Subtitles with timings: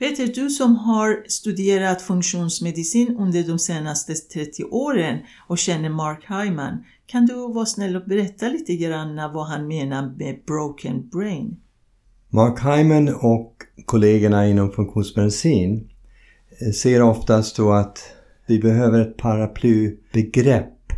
[0.00, 6.84] Peter, du som har studerat funktionsmedicin under de senaste 30 åren och känner Mark Hyman,
[7.06, 11.56] kan du vara snäll och berätta lite grann vad han menar med broken brain?
[12.28, 15.90] Mark Hyman och kollegorna inom funktionsmedicin
[16.60, 17.98] eh, ser oftast då att
[18.46, 20.92] vi behöver ett paraplybegrepp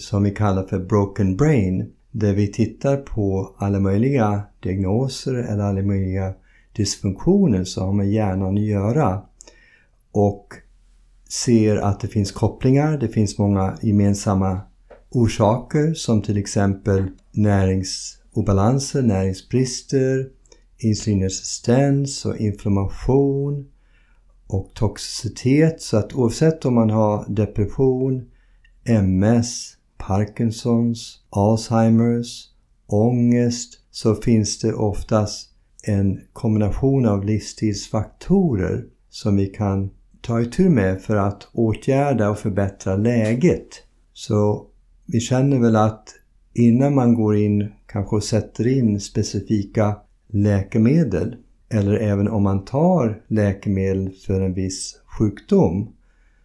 [0.00, 5.82] som vi kallar för broken brain där vi tittar på alla möjliga diagnoser eller alla
[5.82, 6.34] möjliga
[6.76, 9.22] dysfunktioner som har med hjärnan att göra
[10.12, 10.54] och
[11.28, 14.60] ser att det finns kopplingar, det finns många gemensamma
[15.10, 20.28] orsaker som till exempel näringsobalanser, näringsbrister,
[20.78, 23.68] insulinresistens och inflammation
[24.46, 25.82] och toxicitet.
[25.82, 28.30] Så att oavsett om man har depression,
[28.84, 32.48] MS, Parkinsons, Alzheimers,
[32.86, 35.47] ångest så finns det oftast
[35.88, 42.96] en kombination av livsstilsfaktorer som vi kan ta itu med för att åtgärda och förbättra
[42.96, 43.68] läget.
[44.12, 44.66] Så
[45.06, 46.14] vi känner väl att
[46.54, 49.96] innan man går in kanske och sätter in specifika
[50.28, 51.36] läkemedel
[51.68, 55.92] eller även om man tar läkemedel för en viss sjukdom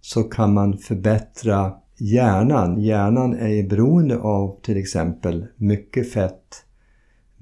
[0.00, 2.80] så kan man förbättra hjärnan.
[2.80, 6.64] Hjärnan är beroende av till exempel mycket fett,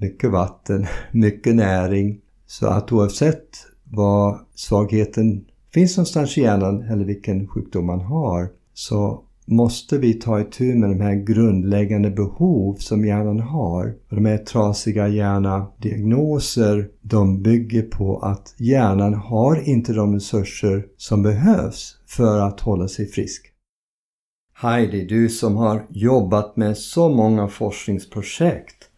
[0.03, 2.19] mycket vatten, mycket näring.
[2.45, 3.49] Så att oavsett
[3.83, 10.41] var svagheten finns någonstans i hjärnan eller vilken sjukdom man har så måste vi ta
[10.41, 13.95] itu med de här grundläggande behov som hjärnan har.
[14.09, 21.23] Och de här trasiga hjärnadiagnoser, de bygger på att hjärnan har inte de resurser som
[21.23, 23.53] behövs för att hålla sig frisk.
[24.55, 28.89] Heidi, du som har jobbat med så många forskningsprojekt.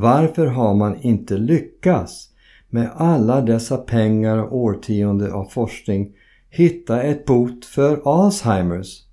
[0.00, 2.28] Varför har man inte lyckats
[2.70, 6.12] med alla dessa pengar och årtionden av forskning
[6.50, 9.06] hitta ett bot för Alzheimers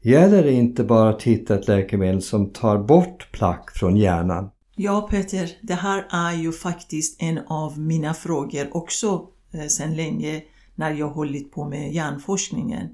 [0.00, 4.50] Gäller det inte bara att hitta ett läkemedel som tar bort plack från hjärnan?
[4.76, 10.42] Ja Peter, det här är ju faktiskt en av mina frågor också eh, sedan länge
[10.74, 12.88] när jag hållit på med hjärnforskningen.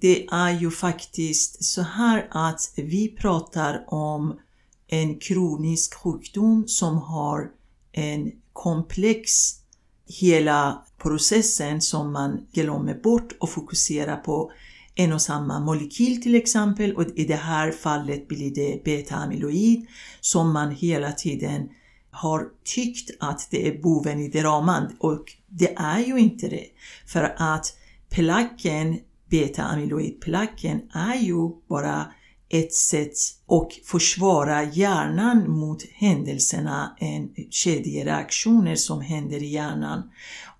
[0.00, 4.38] Det är ju faktiskt så här att vi pratar om
[4.90, 7.50] en kronisk sjukdom som har
[7.92, 9.30] en komplex
[10.20, 14.52] hela processen som man glömmer bort och fokuserar på
[14.94, 19.86] en och samma molekyl till exempel och i det här fallet blir det beta-amyloid
[20.20, 21.68] som man hela tiden
[22.10, 26.66] har tyckt att det är boven i dramat och det är ju inte det.
[27.06, 27.76] För att
[28.10, 28.98] placken,
[29.30, 32.12] beta-amyloidplacken är ju bara
[32.50, 33.12] ett sätt
[33.46, 40.10] att försvara hjärnan mot händelserna, en kedjereaktioner som händer i hjärnan.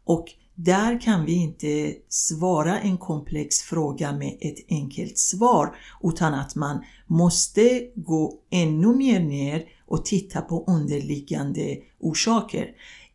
[0.05, 6.55] Och där kan vi inte svara en komplex fråga med ett enkelt svar utan att
[6.55, 12.69] man måste gå ännu mer ner och titta på underliggande orsaker.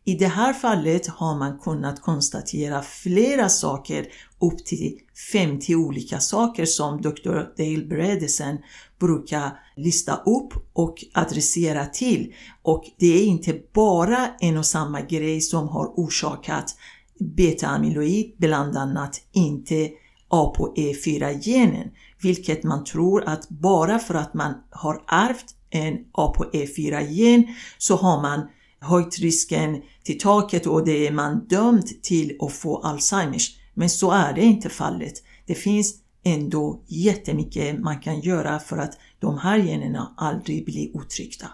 [0.08, 4.06] I det här fallet har man kunnat konstatera flera saker,
[4.40, 4.98] upp till
[5.32, 7.34] 50 olika saker som Dr.
[7.56, 8.58] Dale Bredesen
[8.98, 12.34] brukar lista upp och adressera till.
[12.62, 16.76] Och det är inte bara en och samma grej som har orsakat
[17.18, 19.90] beta-amyloid, bland annat inte
[20.30, 21.90] ApoE4-genen,
[22.22, 27.46] vilket man tror att bara för att man har ärvt en ApoE4-gen
[27.78, 28.48] så har man
[28.80, 33.56] höjt risken till taket och det är man dömd till att få Alzheimers.
[33.74, 35.22] Men så är det inte fallet.
[35.46, 35.94] Det finns
[36.24, 41.46] ändå jättemycket man kan göra för att de här generna aldrig blir uttryckta.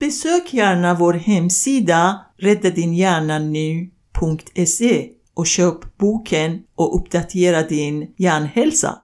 [0.00, 9.02] Besök gärna vår hemsida räddadinhjärnanu.se och köp boken och uppdatera din hjärnhälsa.